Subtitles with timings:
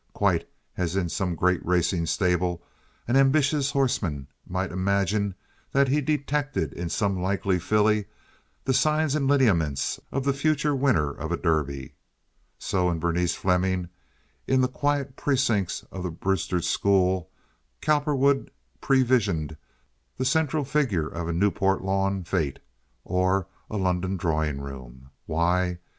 [0.13, 2.63] Quite as in some great racing stable
[3.07, 5.35] an ambitious horseman might imagine
[5.73, 8.05] that he detected in some likely filly
[8.65, 11.93] the signs and lineaments of the future winner of a Derby,
[12.57, 13.89] so in Berenice Fleming,
[14.47, 17.29] in the quiet precincts of the Brewster School,
[17.79, 18.49] Cowperwood
[18.81, 19.55] previsioned
[20.17, 22.57] the central figure of a Newport lawn fete
[23.03, 25.11] or a London drawing room.
[25.27, 25.77] Why?